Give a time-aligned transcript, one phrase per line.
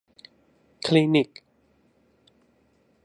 [0.85, 1.29] คลินิก